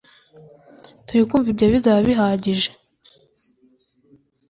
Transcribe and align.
Turi 1.05 1.21
kumva 1.29 1.47
ibyo 1.53 1.65
bizaba 1.73 1.99
bihagije 2.07 2.69